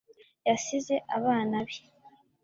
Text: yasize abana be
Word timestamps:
yasize 0.47 0.95
abana 1.17 1.57
be 1.67 1.79